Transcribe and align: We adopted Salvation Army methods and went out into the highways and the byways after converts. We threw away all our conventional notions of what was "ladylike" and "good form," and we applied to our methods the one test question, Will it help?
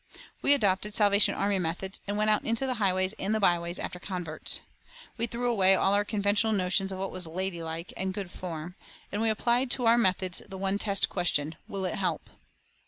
We 0.41 0.55
adopted 0.55 0.95
Salvation 0.95 1.35
Army 1.35 1.59
methods 1.59 1.99
and 2.07 2.17
went 2.17 2.31
out 2.31 2.43
into 2.43 2.65
the 2.65 2.73
highways 2.81 3.13
and 3.19 3.35
the 3.35 3.39
byways 3.39 3.77
after 3.77 3.99
converts. 3.99 4.61
We 5.15 5.27
threw 5.27 5.47
away 5.51 5.75
all 5.75 5.93
our 5.93 6.03
conventional 6.03 6.53
notions 6.53 6.91
of 6.91 6.97
what 6.97 7.11
was 7.11 7.27
"ladylike" 7.27 7.93
and 7.95 8.11
"good 8.11 8.31
form," 8.31 8.73
and 9.11 9.21
we 9.21 9.29
applied 9.29 9.69
to 9.69 9.85
our 9.85 9.99
methods 9.99 10.41
the 10.49 10.57
one 10.57 10.79
test 10.79 11.07
question, 11.07 11.55
Will 11.67 11.85
it 11.85 11.97
help? 11.97 12.31